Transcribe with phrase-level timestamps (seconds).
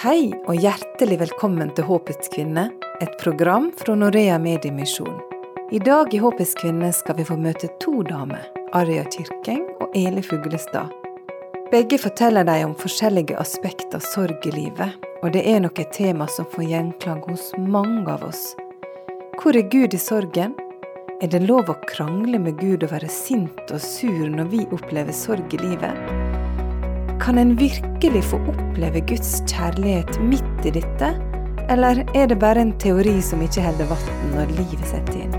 [0.00, 2.70] Hei og hjertelig velkommen til Håpets kvinne,
[3.04, 5.18] et program fra Norea Mediemisjon.
[5.68, 10.24] I dag i Håpets kvinne skal vi få møte to damer, Arja Kirkeng og Eli
[10.24, 10.88] Fuglestad.
[11.68, 15.92] Begge forteller de om forskjellige aspekter av sorg i livet, og det er nok et
[15.92, 18.46] tema som får gjenklang hos mange av oss.
[19.36, 20.56] Hvor er Gud i sorgen?
[21.20, 25.12] Er det lov å krangle med Gud og være sint og sur når vi opplever
[25.12, 26.21] sorg i livet?
[27.22, 31.10] Kan en virkelig få oppleve Guds kjærlighet midt i dette,
[31.70, 35.36] eller er det bare en teori som ikke holder vann når livet setter inn?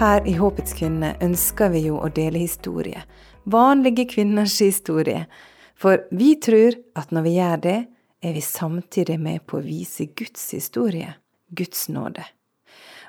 [0.00, 3.04] Her i Håpets kvinne ønsker vi jo å dele historie.
[3.44, 5.26] Vanlige kvinners historie.
[5.76, 7.78] For vi tror at når vi gjør det,
[8.24, 11.12] er vi samtidig med på å vise Guds historie,
[11.52, 12.24] Guds nåde.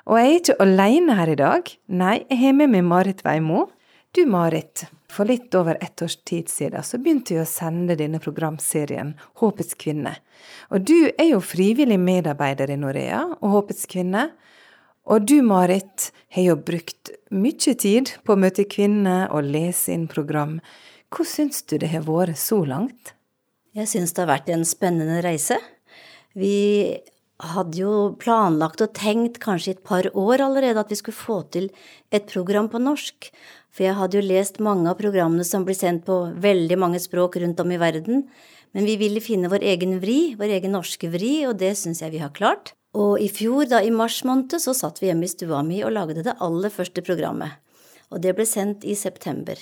[0.08, 1.68] Og jeg er ikke alene her i dag.
[1.92, 3.66] Nei, jeg har med meg Marit Veimo.
[4.16, 8.18] Du Marit, for litt over ett års tid siden så begynte vi å sende denne
[8.22, 10.16] programserien Håpets kvinne.
[10.74, 14.30] Og du er jo frivillig medarbeider i Norea og Håpets kvinne.
[15.10, 20.08] Og du Marit har jo brukt mye tid på å møte kvinner og lese inn
[20.10, 20.58] program.
[21.10, 23.14] Hva syns du det har vært så langt?
[23.78, 25.58] Jeg syns det har vært en spennende reise.
[26.34, 26.98] Vi
[27.40, 31.40] hadde jo planlagt og tenkt kanskje i et par år allerede at vi skulle få
[31.54, 31.70] til
[32.12, 33.30] et program på norsk,
[33.70, 37.38] for jeg hadde jo lest mange av programmene som blir sendt på veldig mange språk
[37.40, 38.26] rundt om i verden,
[38.74, 42.14] men vi ville finne vår egen vri, vår egen norske vri, og det syns jeg
[42.14, 42.74] vi har klart.
[42.94, 45.94] Og i fjor, da i mars måned, så satt vi hjemme i stua mi og
[45.94, 47.58] lagde det aller første programmet,
[48.10, 49.58] og det ble sendt i september.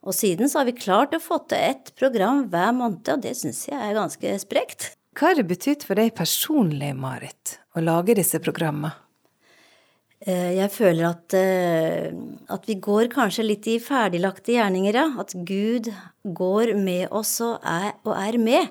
[0.00, 3.34] Og siden så har vi klart å få til ett program hver måned, og det
[3.38, 4.94] syns jeg er ganske sprekt.
[5.20, 8.94] Hva har det betydd for deg personlig, Marit, å lage disse programmene?
[10.24, 12.06] Eh, jeg føler at, eh,
[12.48, 15.04] at, vi går kanskje litt i ferdiglagte gjerninger, ja.
[15.20, 15.90] At Gud
[16.24, 18.70] går med oss og er, og er, med.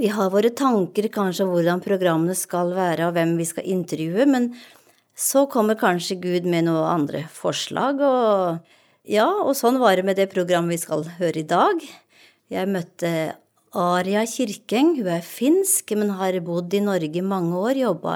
[0.00, 4.24] Vi har våre tanker kanskje om hvordan programmene skal være og hvem vi skal intervjue,
[4.24, 4.54] men
[5.12, 8.64] så kommer kanskje Gud med noen andre forslag, og
[9.04, 11.84] ja, og sånn var det med det programmet vi skal høre i dag.
[12.48, 13.12] Jeg møtte
[13.78, 18.14] Aria Kirkeng, hun er finsk, men har bodd i Norge i mange år, jobba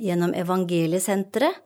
[0.00, 1.62] gjennom Evangeliesenteret.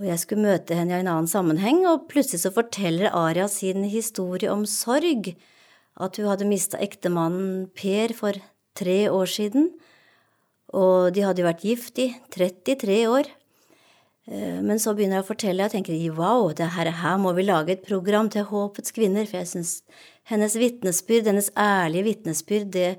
[0.00, 3.84] Og jeg skulle møte henne i en annen sammenheng, og plutselig så forteller Aria sin
[3.88, 5.34] historie om sorg,
[6.00, 8.36] at hun hadde mista ektemannen Per for
[8.76, 9.68] tre år siden,
[10.72, 13.28] og de hadde jo vært gift i 33 år.
[14.30, 17.44] Eh, men så begynner jeg å fortelle, og jeg tenker wow, det her, må vi
[17.48, 19.74] lage et program til Håpets kvinner, for jeg syns
[20.30, 22.98] hennes vitnesbyrd, hennes ærlige vitnesbyrd, det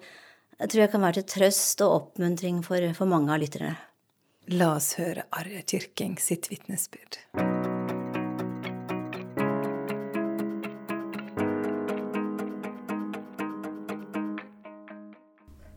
[0.62, 3.72] jeg tror jeg kan være til trøst og oppmuntring for, for mange av lytterne.
[4.54, 7.18] La oss høre Arje Kyrking sitt vitnesbyrd.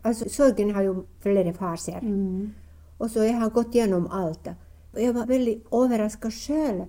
[0.04, 2.02] Altså, sorgen har jo flere faser.
[2.02, 2.52] Mm.
[2.98, 4.52] Og så jeg har gått gjennom alt.
[4.92, 6.84] Og jeg var veldig overraska sjøl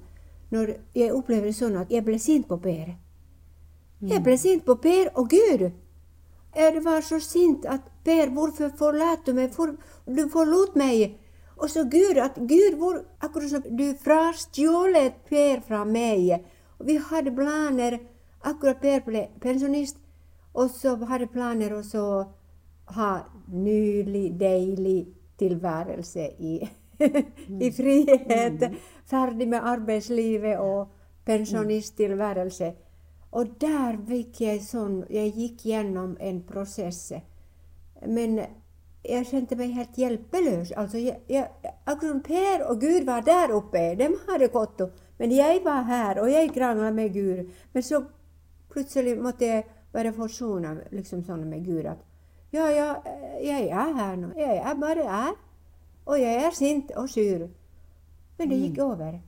[0.51, 2.97] når jeg opplevde sånn at jeg ble sint på Per.
[4.01, 5.69] Jeg ble sint på Per og Gud.
[6.55, 9.53] Jeg var så sint at Per, hvorfor forlot du meg?
[9.53, 9.75] For,
[10.05, 11.17] du forlot meg.
[11.57, 16.43] Og så Gud, at Gud, hvor, akkurat som du frastjålet Per fra meg.
[16.79, 17.99] Og vi hadde planer
[18.45, 19.97] Akkurat Per ble pensjonist,
[20.53, 22.03] og så hadde planer å
[22.93, 23.11] ha
[23.49, 24.99] nylig, deilig
[25.41, 26.59] tilværelse i,
[27.65, 28.61] i frihet.
[28.61, 28.75] Mm.
[29.09, 30.91] Ferdig med arbeidslivet og
[31.25, 32.69] pensjonisttilværelse.
[33.31, 37.11] Og der fikk jeg sånn Jeg gikk gjennom en prosess.
[38.05, 38.37] Men
[39.05, 40.71] jeg kjente meg helt hjelpeløs.
[40.77, 41.01] Altså,
[41.85, 43.95] akkurat Per og Gud var der oppe.
[43.99, 44.95] De hadde gått opp.
[45.19, 47.45] Men jeg var her, og jeg krangla med Gud.
[47.73, 48.01] Men så
[48.71, 52.01] plutselig måtte jeg bare forsone liksom sånn med Gud at
[52.55, 52.89] ja, ja,
[53.43, 54.29] jeg er her nå.
[54.39, 55.33] Jeg er bare her.
[56.05, 57.47] Og jeg er sint og sur.
[58.37, 58.85] Men det gikk mm.
[58.85, 59.19] over.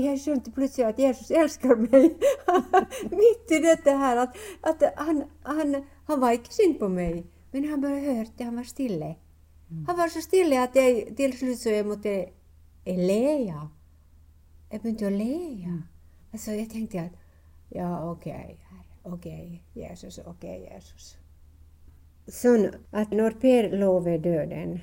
[0.00, 2.22] Jeg skjønte plutselig at Jesus elsker meg.
[3.20, 4.22] Midt i dette her.
[4.22, 5.74] At, at han, han,
[6.08, 8.44] han, var ikke synd på meg, men han bare hørte.
[8.44, 9.14] Han var stille.
[9.68, 9.84] Mm.
[9.90, 12.16] Han var så stille at jeg til slutt så jeg måtte
[12.86, 13.66] le, ja.
[14.72, 15.76] Jeg begynte å le, ja.
[15.76, 15.86] Mm.
[16.32, 17.16] Altså, jeg tenkte at
[17.74, 18.26] ja, OK,
[19.04, 19.26] OK,
[19.76, 21.16] Jesus, OK, Jesus.
[22.30, 24.78] Sånn at når Per lå ved døden,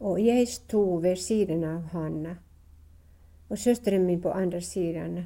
[0.00, 2.38] og jeg sto ved siden av han
[3.52, 5.18] og søsteren min på andre siden.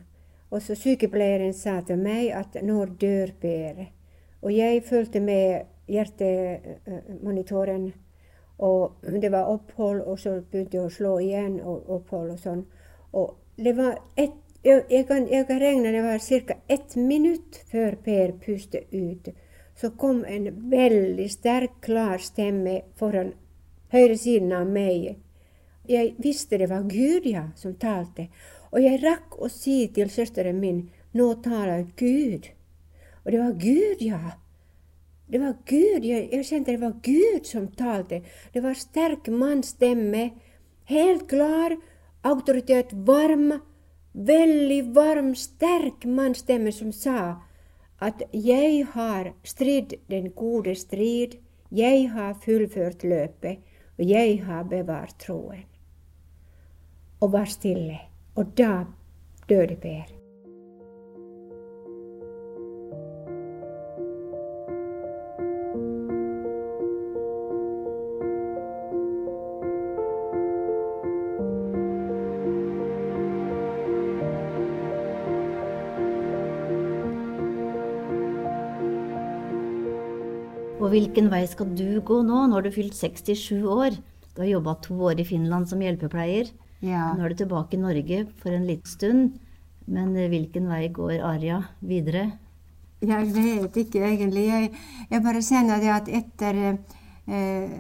[0.50, 3.84] Og så sykepleieren sa til meg at når dør Per?
[4.42, 7.92] Og jeg fulgte med hjertemonitoren.
[8.58, 12.64] Og det var opphold, og så begynte jeg å slå igjen, og opphold og sånn.
[13.12, 16.54] Og det var ett jeg, jeg, kan, jeg kan regne det var ca.
[16.68, 19.28] ett minutt før Per pustet ut.
[19.76, 23.34] Så kom en veldig sterk, klar stemme foran
[23.92, 25.20] høyresiden av meg.
[25.88, 28.28] Jeg visste det var Gud, ja, som talte.
[28.72, 30.86] Og jeg rakk å si til søsteren min,
[31.16, 32.50] nå taler Gud.
[33.24, 34.36] Og det var Gud, ja.
[35.26, 36.04] Det var Gud.
[36.06, 38.22] Jeg, jeg kjente det var Gud som talte.
[38.54, 40.28] Det var sterk mannsstemme.
[40.90, 41.74] Helt klar.
[42.26, 43.56] Autoritet varm
[44.16, 47.42] veldig varm, sterk mannsstemme som sa
[48.00, 51.36] at jeg har stridd den gode strid,
[51.70, 53.60] jeg har fullført løpet,
[53.96, 55.64] og jeg har bevart troen.
[57.20, 57.98] Og var stille.
[58.36, 58.84] Og da
[59.48, 60.16] døde Per.
[80.86, 82.44] Og hvilken vei skal du gå nå?
[82.46, 83.96] når du har fylt 67 år.
[84.36, 86.52] Du har jobba to år i Finland som hjelpepleier.
[86.84, 87.12] Ja.
[87.16, 89.38] Nå er du tilbake i Norge for en liten stund.
[89.86, 92.30] Men hvilken vei går Arja videre?
[93.04, 94.46] Jeg vet ikke egentlig.
[94.48, 94.70] Jeg,
[95.10, 97.74] jeg bare kjenner det at etter eh,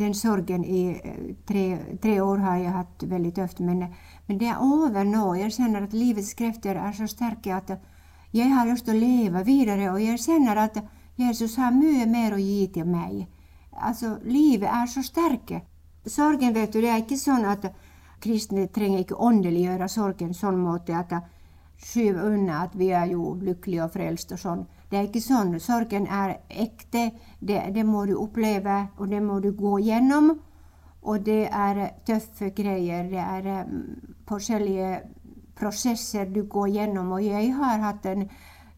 [0.00, 1.64] den sorgen i eh, tre,
[2.02, 3.60] tre, år har jeg hatt veldig tøft.
[3.66, 3.84] Men,
[4.26, 5.34] men, det er over nå.
[5.40, 7.74] Jeg kjenner at livets krefter er så sterke at
[8.32, 9.90] jeg har lyst til å leve videre.
[9.92, 10.80] Og jeg kjenner at
[11.20, 13.26] Jesus har mye mer å gi til meg.
[13.76, 15.64] Altså, livet er så sterke.
[16.06, 17.66] Sorgen, vet du, det er ikke sånn at
[18.22, 21.14] kristne trenger ikke åndeliggjøre sorgen sånn måte at
[21.80, 24.66] skyve unna at vi er jo lykkelige og frelst og sånn.
[24.90, 25.54] Det er ikke sånn.
[25.62, 27.10] Sorgen er ekte.
[27.40, 30.34] Det, det må du oppleve, og det må du gå gjennom.
[31.00, 33.06] Og det er tøffe greier.
[33.08, 33.84] Det er um,
[34.28, 34.90] forskjellige
[35.56, 37.14] prosesser du går gjennom.
[37.16, 38.26] Og jeg har hatt en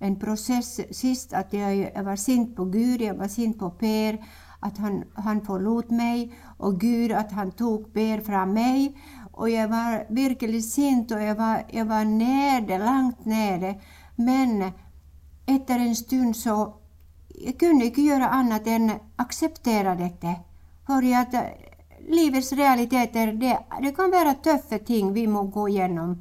[0.02, 4.18] en prosess sist at jeg, jeg var sint på Gud, jeg var sint på Per.
[4.62, 8.94] At han, han forlot meg, og Gud at han tok bær fra meg.
[9.32, 13.74] Og jeg var virkelig sint, og jeg var, jeg var nede, langt nede.
[14.16, 14.72] Men
[15.46, 16.72] etter en stund så
[17.42, 20.34] Jeg kunne ikke gjøre annet enn akseptere dette.
[20.86, 21.32] For at
[22.12, 26.12] livets realiteter, det, det kan være tøffe ting vi må gå gjennom.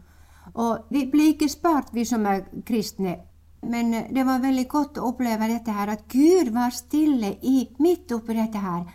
[0.54, 3.18] Og vi blir ikke spart, vi som er kristne.
[3.62, 7.68] Men eh, det var veldig godt å oppleve dette her, at Gud var stille i,
[7.80, 8.86] midt oppi dette her.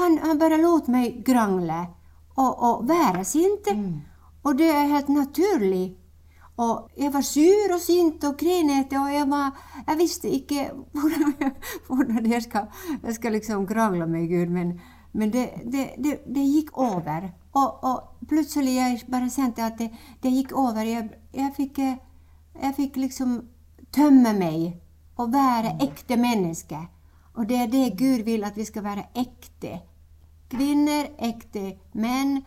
[0.00, 1.84] Han, han bare lot meg grangle
[2.36, 3.68] og, og være sint.
[3.70, 4.00] Mm.
[4.44, 5.84] Og det er helt naturlig.
[6.56, 9.56] Og jeg var sur og sint og grinete, og jeg, var,
[9.88, 11.54] jeg visste ikke hvordan,
[11.88, 12.68] hvordan jeg, skal,
[13.02, 14.52] jeg skal liksom krangle med Gud.
[14.54, 14.76] Men,
[15.12, 17.32] men det, det, det, det, gikk over.
[17.54, 19.90] Og, og, plutselig jeg bare kjente at det,
[20.22, 20.82] gikk over.
[20.86, 21.82] Jeg, jeg, fikk,
[22.62, 23.40] jeg fikk liksom
[23.94, 24.74] tømme meg
[25.20, 26.80] og være ekte menneske.
[27.34, 29.80] Og det er det Gud vil, at vi skal være ekte.
[30.50, 32.38] Kvinner, ekte menn.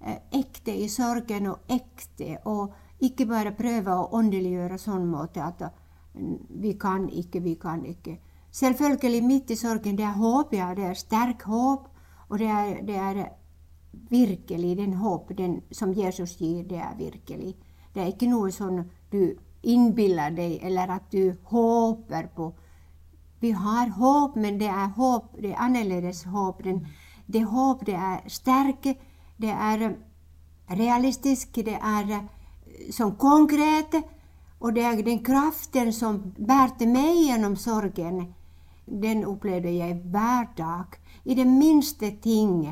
[0.00, 2.38] Eh, ekte i sorgen og ekte.
[2.44, 2.74] Og
[3.04, 8.18] ikke bare prøve å åndeliggjøre sånn måte at mm, vi kan ikke, vi kan ikke.
[8.54, 10.72] Selvfølgelig midt i sorgen, det er håp, ja.
[10.76, 11.88] Det er sterk håp.
[12.28, 13.24] Og det er, det er
[14.10, 17.54] virkelig den håp den, som Jesus gir, det er virkelig.
[17.94, 19.34] Det er ikke noe sånn du
[19.64, 22.52] innbiller deg, eller at du håper på.
[23.40, 26.62] Vi har håp, men det er håp, det er annerledes håp.
[26.64, 26.86] Den,
[27.26, 28.94] det håp det er sterke,
[29.36, 29.90] det er
[30.68, 32.22] realistiske, det er
[32.90, 34.02] som konkrete.
[34.64, 38.22] Og det er den kraften som bærte meg gjennom sorgen.
[38.86, 40.96] Den opplevde jeg hver dag.
[41.24, 42.70] I det minste ting.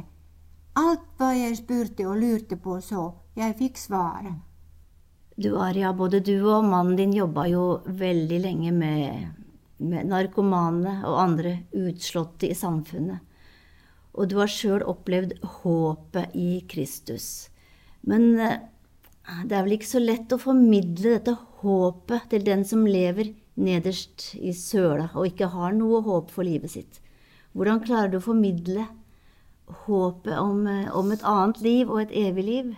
[0.76, 4.51] Alt hva jeg spurte og lurte på, så jeg fikk svaret.
[5.42, 7.62] Du Aria, både du og mannen din jobba jo
[7.98, 9.30] veldig lenge med,
[9.82, 13.18] med narkomane og andre utslåtte i samfunnet.
[14.12, 17.48] Og du har sjøl opplevd håpet i Kristus.
[18.06, 18.60] Men eh,
[19.48, 23.32] det er vel ikke så lett å formidle dette håpet til den som lever
[23.62, 27.02] nederst i søla og ikke har noe håp for livet sitt.
[27.56, 28.86] Hvordan klarer du å formidle
[29.86, 32.72] håpet om, eh, om et annet liv og et evig liv?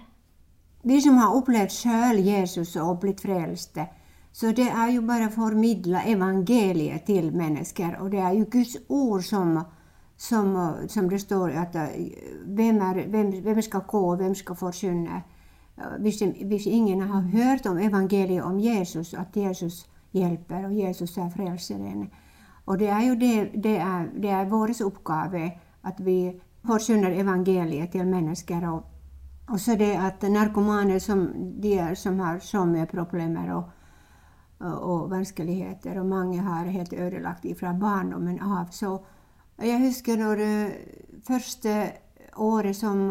[0.86, 3.86] Vi som har opplevd sjøl Jesus og blitt frelste,
[4.32, 7.96] så det er jo bare å formidle evangeliet til mennesker.
[8.02, 9.54] Og det er jo Guds ord som,
[10.16, 10.52] som,
[10.88, 15.22] som det står at hvem, er, hvem, hvem, skal gå, og hvem skal forkynne.
[16.04, 21.30] Hvis, hvis, ingen har hørt om evangeliet om Jesus, at Jesus hjelper, og Jesus er
[21.32, 22.10] frelseren.
[22.66, 25.52] Og det er jo det, det er, det er vår oppgave
[25.84, 26.32] at vi
[26.66, 28.68] forkynner evangeliet til mennesker.
[28.68, 28.93] og
[29.52, 31.26] Og så det at narkomane som,
[31.60, 33.64] de er, som har så mye problemer og,
[34.60, 38.70] og, og vanskeligheter, og mange har helt ødelagt fra barndommen av.
[38.72, 38.96] Så
[39.60, 40.56] jeg husker når det
[41.26, 41.92] første
[42.36, 43.04] året som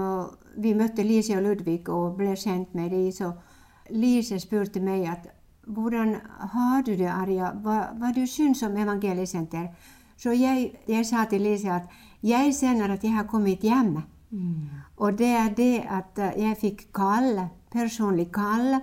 [0.57, 3.31] vi møtte Lise og Ludvig og ble kjent med dem, så
[3.93, 5.29] Lise spurte meg at
[5.65, 6.15] hvordan
[6.53, 7.53] har du det, Arja?
[7.63, 9.69] Hva, hva du syns om Evangeliesenter?
[10.17, 11.87] Så jeg, jeg, sa til Lise at
[12.23, 14.01] jeg kjenner at jeg har kommet hjem.
[14.31, 14.82] Mm.
[15.03, 17.41] Og det er det at jeg fikk kall,
[17.71, 18.77] personlig kall.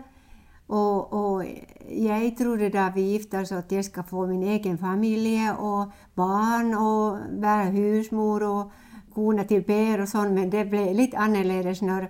[0.68, 1.44] Og, og,
[1.90, 6.74] jeg trodde da vi gifta oss at jeg skal få min egen familie og barn
[6.74, 8.70] og være husmor og
[9.14, 12.06] kone til Per og sånn, men det ble litt annerledes når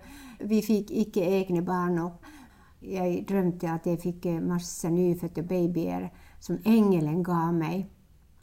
[0.50, 2.02] vi fikk ikke egne barn.
[2.02, 7.86] Og jeg drømte at jeg fikk masse nyfødte babyer som engelen ga meg.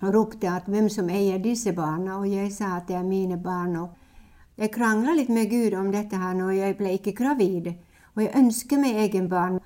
[0.02, 3.38] Og ropte at hvem som eier disse barna, og jeg sa at det er mine
[3.38, 3.76] barn.
[3.76, 4.07] Og
[4.58, 7.74] jeg krangla litt med Gud om dette her når jeg ble ikke gravid.
[8.16, 9.60] Og jeg ønsker meg egen barn.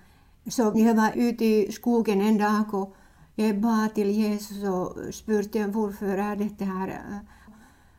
[0.50, 2.96] Så jeg var ute i skogen en dag, og
[3.38, 7.22] jeg ba til Jesus og spurte hvorfor er dette her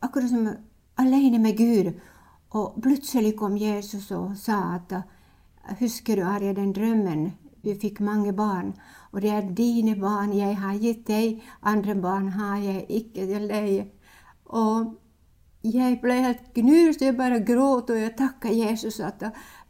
[0.02, 0.48] Akkurat som
[0.98, 1.92] alene med Gud.
[2.50, 5.02] Og plutselig kom Jesus og sa at
[5.78, 7.32] Husker du, Arje, den drømmen?
[7.64, 8.74] Du fikk mange barn,
[9.12, 11.38] og det er dine barn jeg har gitt deg.
[11.62, 13.86] Andre barn har jeg ikke til deg.
[14.44, 14.96] Og
[15.62, 17.02] jeg ble helt knust.
[17.02, 19.22] Jeg bare gråt, og jeg takka Jesus at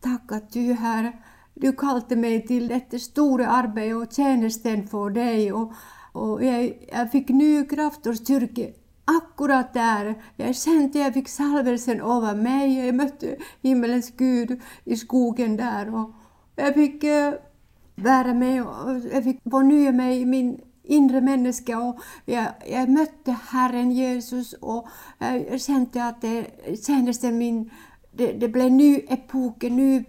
[0.02, 1.12] takk at du, Herre,
[1.54, 5.52] du kalte meg til dette store arbeidet og tjenesten for deg.
[5.52, 5.74] Og,
[6.14, 8.72] og jeg, jeg, fikk ny kraft og styrke
[9.12, 10.14] akkurat der.
[10.38, 12.72] Jeg kjente jeg fikk salvelsen over meg.
[12.78, 14.56] Jeg møtte himmelens Gud
[14.86, 15.92] i skogen der.
[15.92, 16.14] Og
[16.56, 17.40] jeg fikk uh,
[18.02, 21.76] være med, og jeg fikk fornye meg i min indre menneske.
[21.76, 24.88] Og jeg, møtte Herren Jesus, og
[25.20, 26.36] jeg kjente at det,
[26.84, 27.64] tjenesten min
[28.12, 30.04] det, det ble ny epoke, ny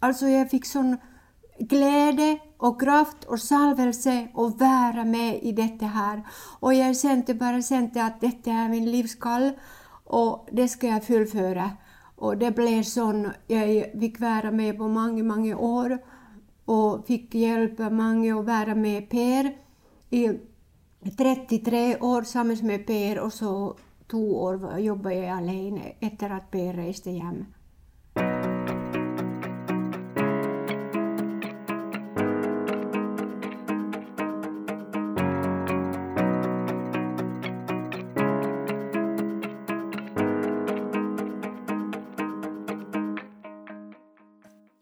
[0.00, 0.94] Altså, jeg fikk sånn
[1.68, 6.22] glede og kraft og salvelse å være med i dette her.
[6.64, 9.50] Og jeg kjente bare kjente at dette er min livskall,
[10.08, 11.66] og det skal jeg fullføre.
[12.24, 13.26] Og det ble sånn.
[13.48, 15.98] Jeg fikk være med på mange, mange år.
[16.72, 19.52] Og fikk hjelpe mange å være med Per
[20.10, 20.28] i
[21.16, 23.20] 33 år sammen med Per.
[23.20, 23.76] Og så
[24.10, 27.46] to år jobba jeg alene etter at Per reiste hjem.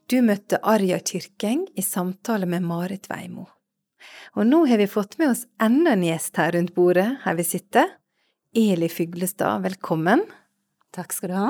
[0.08, 3.57] Du møtte Arja Kirkeng i samtale med Marit Veimo.
[4.38, 7.42] Og nå har vi fått med oss enda en gjest her rundt bordet, her vi
[7.42, 7.88] sitter.
[8.54, 10.22] Eli Fuglestad, velkommen.
[10.94, 11.48] Takk skal du ha.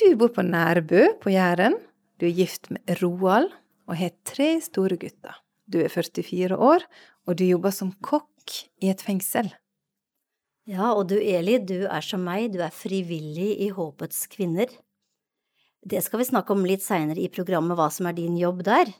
[0.00, 1.76] Du bor på Nærbø på Jæren.
[2.16, 3.50] Du er gift med Roald
[3.84, 5.42] og har tre store gutter.
[5.68, 6.88] Du er 44 år,
[7.28, 9.52] og du jobber som kokk i et fengsel.
[10.64, 14.72] Ja, og du Eli, du er som meg, du er frivillig i Håpets kvinner.
[15.80, 18.90] Det skal vi snakke om litt seinere i programmet, hva som er din jobb der.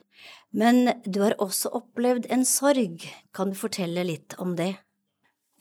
[0.49, 3.05] Men du har også opplevd en sorg.
[3.37, 4.73] Kan du fortelle litt om det?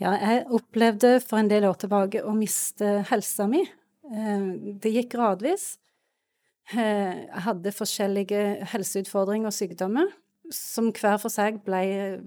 [0.00, 3.60] Ja, jeg opplevde for en del år tilbake å miste helsa mi.
[4.08, 4.46] Eh,
[4.80, 5.74] det gikk gradvis.
[6.72, 8.40] Eh, jeg hadde forskjellige
[8.72, 10.08] helseutfordringer og sykdommer
[10.50, 11.82] som hver for seg ble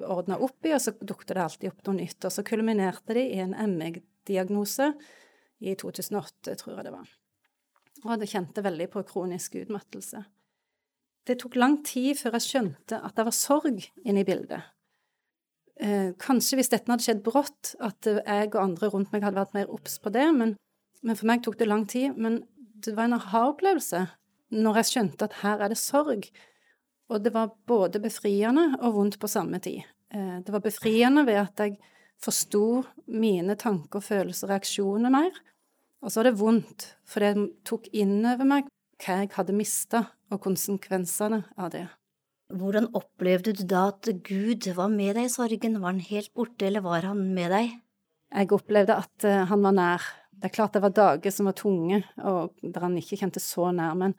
[0.06, 2.22] ordna opp i, og så dukket det alltid opp noe nytt.
[2.22, 4.94] Og så kulminerte det i en ME-diagnose
[5.66, 7.12] i 2008, tror jeg det var
[8.04, 10.24] og hadde kjente veldig på kronisk utmattelse.
[11.24, 14.66] Det tok lang tid før jeg skjønte at det var sorg inne i bildet.
[15.80, 19.56] Eh, kanskje hvis dette hadde skjedd brått, at jeg og andre rundt meg hadde vært
[19.56, 20.58] mer obs på det, men,
[21.02, 22.18] men, for meg tok det lang tid.
[22.20, 22.42] Men
[22.84, 24.04] det var en aha-opplevelse
[24.54, 26.28] når jeg skjønte at her er det sorg.
[27.12, 29.82] Og det var både befriende og vondt på samme tid.
[30.14, 31.80] Eh, det var befriende ved at jeg
[32.24, 35.42] forsto mine tanker, følelser og reaksjoner mer.
[36.04, 38.68] Og så var det vondt, for det tok inn over meg
[39.04, 41.86] hva jeg hadde mista, og konsekvensene av det.
[42.54, 45.80] Hvordan opplevde du da at Gud var med deg i sorgen?
[45.80, 47.72] Var han helt borte, eller var han med deg?
[48.34, 50.08] Jeg opplevde at uh, han var nær.
[50.34, 53.70] Det er klart det var dager som var tunge, og der han ikke kjente så
[53.76, 54.16] nær, men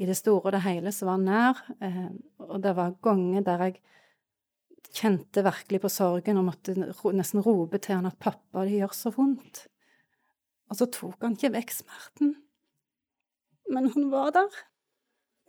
[0.00, 2.12] i det store og det hele så var han nær, uh,
[2.48, 3.80] og det var ganger der jeg
[4.92, 9.14] kjente virkelig på sorgen og måtte nesten rope til han at 'pappa, det gjør så
[9.14, 9.71] vondt'.
[10.72, 12.36] Og så tok han ikke vekk smerten.
[13.72, 14.62] Men han var der.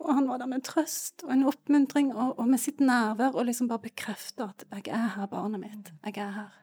[0.04, 3.46] Og han var der med trøst og en oppmuntring og, og med sitt nærvær, og
[3.48, 5.92] liksom bare bekrefta at 'jeg er her, barnet mitt.
[6.04, 6.60] Jeg er her'.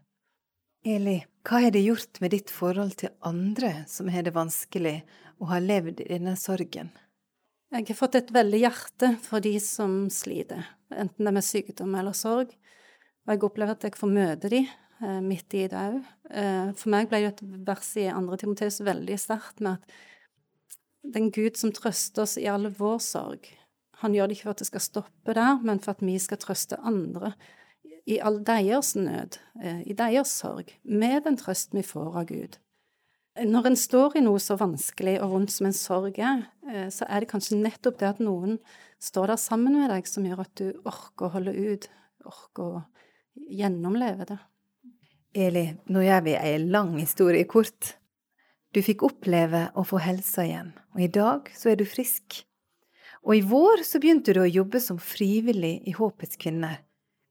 [0.86, 5.04] Eli, hva har det gjort med ditt forhold til andre som har det vanskelig
[5.40, 6.92] og har levd i denne sorgen?
[7.72, 11.96] Jeg har fått et veldig hjerte for de som sliter, enten det er med sykdom
[11.96, 12.50] eller sorg.
[13.26, 16.02] Og jeg opplever at jeg får møte de eh, midt i det òg.
[16.32, 18.38] Eh, for meg ble jo et vers i 2.
[18.40, 20.78] Timoteus veldig sterkt med at
[21.16, 23.50] den Gud som trøster oss i all vår sorg,
[24.02, 26.40] han gjør det ikke for at det skal stoppe der, men for at vi skal
[26.42, 27.34] trøste andre
[28.10, 32.58] i all deres nød, eh, i deres sorg, med den trøst vi får av Gud.
[33.42, 37.08] Når en står i noe så vanskelig og vondt som en sorg er, eh, så
[37.08, 38.58] er det kanskje nettopp det at noen
[39.00, 41.88] står der sammen med deg som gjør at du orker å holde ut,
[42.26, 42.82] orker å
[43.48, 44.40] gjennomleve det.
[45.32, 47.94] Eli, nå gjør vi ei lang historie kort.
[48.76, 52.42] Du fikk oppleve å få helsa igjen, og i dag så er du frisk.
[53.24, 56.82] Og i vår så begynte du å jobbe som frivillig i Håpets kvinner.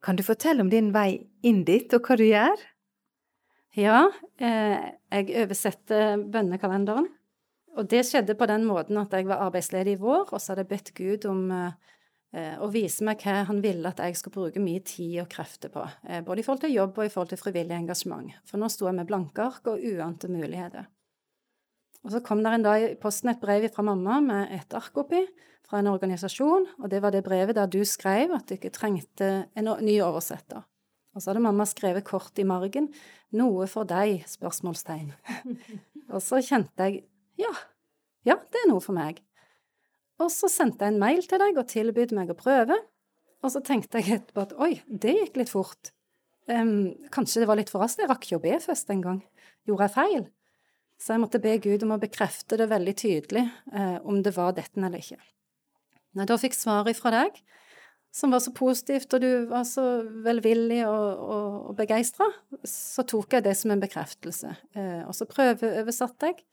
[0.00, 2.62] Kan du fortelle om din vei inn dit, og hva du gjør?
[3.76, 4.07] Ja,
[4.40, 7.11] eh, jeg oversetter bønnekalenderen.
[7.76, 10.64] Og det skjedde på den måten at jeg var arbeidsledig i vår, og så hadde
[10.64, 11.45] jeg bedt Gud om
[12.37, 15.72] eh, å vise meg hva han ville at jeg skulle bruke mye tid og krefter
[15.72, 15.84] på.
[16.08, 18.32] Eh, både i forhold til jobb og i forhold til frivillig engasjement.
[18.49, 20.88] For nå sto jeg med blanke ark og uante muligheter.
[22.00, 24.96] Og så kom det en dag i posten et brev fra mamma med et ark
[25.02, 25.20] oppi
[25.68, 29.30] fra en organisasjon, og det var det brevet der du skrev at du ikke trengte
[29.54, 30.64] en ny oversetter.
[31.14, 32.88] Og så hadde mamma skrevet kort i margen
[33.32, 35.12] 'Noe for deg?' spørsmålstegn.
[36.14, 37.04] og så kjente jeg
[37.38, 37.52] ja,
[38.26, 39.22] ja, det er noe for meg.
[40.20, 42.76] Og så sendte jeg en mail til deg og tilbød meg å prøve.
[43.40, 45.94] Og så tenkte jeg etterpå at oi, det gikk litt fort.
[46.50, 48.02] Um, kanskje det var litt for raskt.
[48.02, 49.22] Jeg rakk ikke å be først en gang.
[49.68, 50.26] Gjorde jeg feil?
[51.00, 54.52] Så jeg måtte be Gud om å bekrefte det veldig tydelig, eh, om det var
[54.52, 55.16] dette eller ikke.
[56.12, 57.38] Når jeg da fikk svaret fra deg,
[58.12, 59.84] som var så positivt, og du var så
[60.26, 62.26] velvillig og, og, og begeistra,
[62.66, 64.52] så tok jeg det som en bekreftelse.
[64.74, 66.44] Eh, og så prøveoversatte jeg,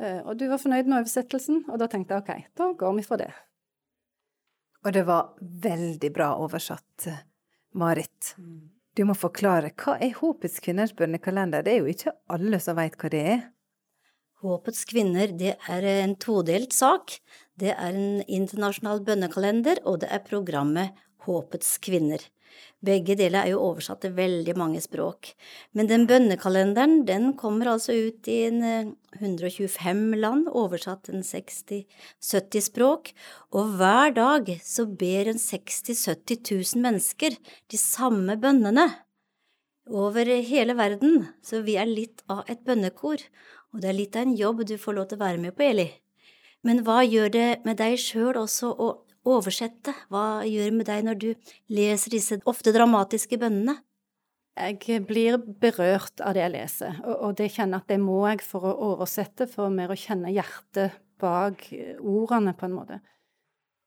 [0.00, 3.20] og du var fornøyd med oversettelsen, og da tenkte jeg ok, da går vi for
[3.20, 3.30] det.
[4.80, 7.10] Og det var veldig bra oversatt,
[7.76, 8.34] Marit.
[8.96, 11.62] Du må forklare, hva er Håpets kvinners bønnekalender?
[11.62, 13.42] Det er jo ikke alle som veit hva det er.
[14.40, 17.18] Håpets kvinner, det er en todelt sak.
[17.60, 22.24] Det er en internasjonal bønnekalender, og det er programmet Håpets kvinner.
[22.84, 25.34] Begge deler er jo oversatt til veldig mange språk.
[25.76, 28.62] Men den bønnekalenderen den kommer altså ut i en
[29.18, 29.68] 125
[30.14, 33.12] eh, land, oversatt til 60–70 språk,
[33.52, 37.36] og hver dag så ber en 60 000–70 000 mennesker
[37.70, 38.88] de samme bønnene
[39.90, 43.22] over hele verden, så vi er litt av et bønnekor,
[43.74, 45.66] og det er litt av en jobb du får lov til å være med på,
[45.66, 45.88] Eli.
[46.66, 48.90] Men hva gjør det med deg sjøl også å
[49.28, 49.94] oversette?
[50.08, 51.30] Hva gjør det med deg når du
[51.72, 53.78] leser disse ofte dramatiske bønnene?
[54.60, 58.66] Jeg blir berørt av det jeg leser, og det kjenner at det må jeg for
[58.66, 61.68] å oversette, for mer å kjenne hjertet bak
[62.00, 62.98] ordene, på en måte.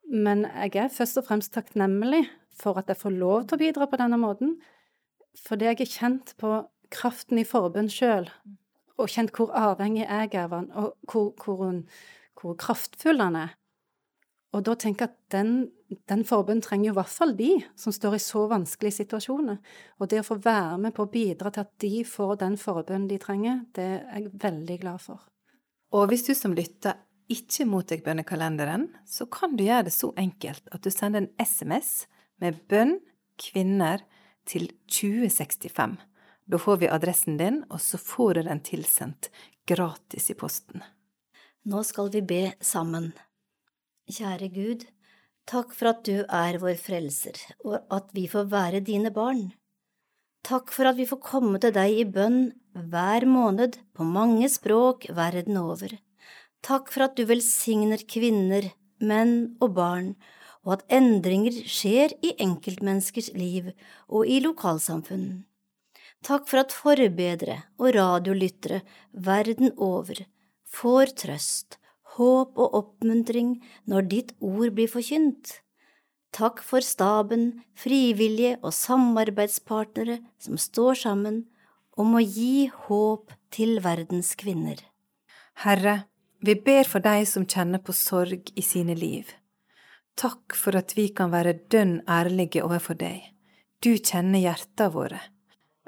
[0.10, 2.24] Men jeg er først og fremst takknemlig
[2.58, 4.56] for at jeg får lov til å bidra på denne måten,
[5.44, 6.56] fordi jeg er kjent på
[6.94, 8.30] kraften i forbønn sjøl,
[9.02, 11.80] og kjent hvor avhengig jeg er av den, og hvor, hvor,
[12.40, 13.56] hvor kraftfull han er.
[14.54, 15.54] Og da tenker jeg at den,
[16.10, 19.58] den forbønnen trenger jo i hvert fall de som står i så vanskelige situasjoner.
[19.98, 23.10] Og det å få være med på å bidra til at de får den forbønnen
[23.10, 25.26] de trenger, det er jeg veldig glad for.
[25.94, 27.02] Og hvis du som lytter
[27.34, 32.06] ikke mottar bønnekalenderen, så kan du gjøre det så enkelt at du sender en SMS
[32.44, 32.98] med bønn
[33.42, 34.04] kvinner
[34.50, 35.98] til 2065.
[36.46, 39.32] Da får vi adressen din, og så får du den tilsendt
[39.70, 40.84] gratis i posten.
[41.64, 43.14] Nå skal vi be sammen.
[44.12, 44.82] Kjære Gud,
[45.48, 49.54] takk for at du er vår frelser, og at vi får være dine barn.
[50.44, 55.08] Takk for at vi får komme til deg i bønn hver måned på mange språk
[55.16, 55.94] verden over.
[56.64, 58.68] Takk for at du velsigner kvinner,
[59.00, 60.10] menn og barn,
[60.68, 63.72] og at endringer skjer i enkeltmenneskers liv
[64.10, 65.46] og i lokalsamfunn.
[66.28, 70.26] Takk for at forbedre og radiolyttere verden over
[70.68, 71.80] får trøst,
[72.18, 73.58] håp og oppmuntring
[73.90, 75.60] når ditt ord blir forkynt.
[76.34, 81.44] Takk for staben, frivillige og samarbeidspartnere som står sammen
[81.98, 84.80] om å gi håp til verdens kvinner.
[85.62, 86.08] Herre,
[86.42, 89.30] vi ber for deg som kjenner på sorg i sine liv.
[90.18, 93.22] Takk for at vi kan være dønn ærlige overfor deg.
[93.82, 95.22] Du kjenner hjertene våre.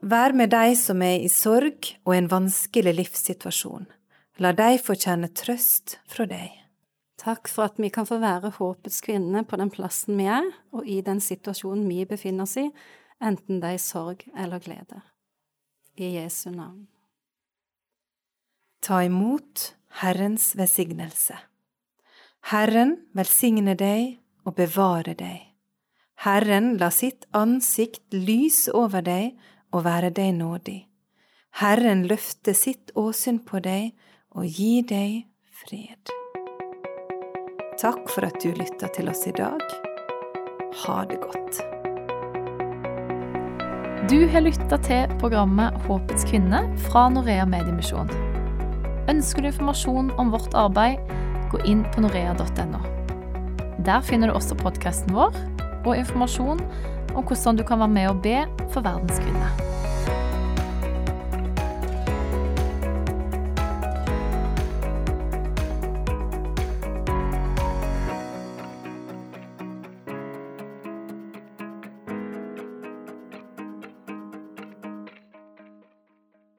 [0.05, 3.87] Vær med de som er i sorg og en vanskelig livssituasjon.
[4.37, 6.51] La de få kjenne trøst fra deg.
[7.15, 10.43] Takk for at vi kan få være håpets kvinne på den plassen vi er,
[10.75, 12.65] og i den situasjonen vi befinner oss i,
[13.23, 14.99] enten det er sorg eller glede.
[15.95, 16.89] I Jesu navn.
[18.83, 19.71] Ta imot
[20.01, 21.37] Herrens velsignelse.
[22.51, 25.39] Herren velsigne deg og bevare deg.
[26.27, 29.39] Herren la sitt ansikt lyse over deg
[29.71, 30.81] og være deg nådig.
[31.63, 33.95] Herren løfte sitt åsyn på deg
[34.35, 35.23] og gi deg
[35.55, 36.11] fred.
[37.79, 39.61] Takk for at du lytta til oss i dag.
[40.83, 41.61] Ha det godt.
[44.11, 48.11] Du har lytta til programmet Håpets kvinne fra Norea Mediemisjon.
[49.09, 50.99] Ønsker du informasjon om vårt arbeid,
[51.51, 52.81] gå inn på norea.no.
[53.85, 55.35] Der finner du også podkasten vår
[55.85, 56.61] og informasjon
[57.15, 58.43] om hvordan du kan være med og be
[58.73, 59.74] for verdens kvinner.